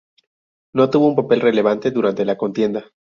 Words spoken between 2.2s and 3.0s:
la contienda.